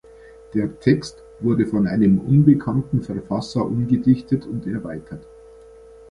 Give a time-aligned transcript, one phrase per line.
[0.55, 5.27] Der Text wurde von einem unbekannten Verfasser umgedichtet und erweitert.